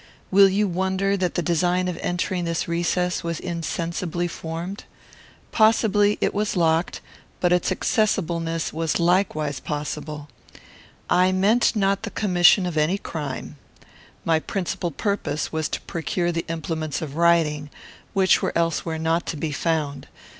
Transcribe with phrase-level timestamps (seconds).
[0.31, 4.85] Will you wonder that the design of entering this recess was insensibly formed?
[5.51, 7.01] Possibly it was locked,
[7.39, 10.27] but its accessibleness was likewise possible.
[11.07, 13.57] I meant not the commission of any crime.
[14.25, 17.69] My principal purpose was to procure the implements of writing,
[18.13, 20.07] which were elsewhere not to be found.